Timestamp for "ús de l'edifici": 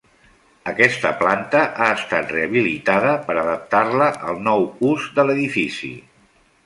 4.93-5.93